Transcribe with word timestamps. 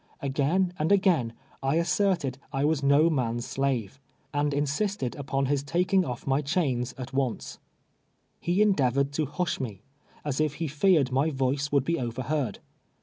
Again 0.19 0.73
and 0.79 0.91
again 0.91 1.31
I 1.61 1.75
asserted 1.75 2.39
I 2.51 2.65
was 2.65 2.81
no 2.81 3.07
man's 3.07 3.45
slave, 3.45 3.99
and 4.33 4.51
insisted 4.51 5.15
upon 5.15 5.45
his 5.45 5.61
taking 5.61 6.05
oil 6.05 6.17
my 6.25 6.41
chains 6.41 6.95
at 6.97 7.13
once. 7.13 7.59
He 8.39 8.63
endeavored 8.63 9.11
to 9.11 9.27
hush 9.27 9.59
me, 9.59 9.83
as 10.25 10.41
if 10.41 10.55
he 10.55 10.67
feared 10.67 11.11
my 11.11 11.29
voice 11.29 11.71
would 11.71 11.83
be 11.83 11.99
overheard. 11.99 12.57